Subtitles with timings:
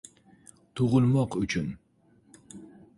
[0.75, 1.67] tugʼilmoq uchun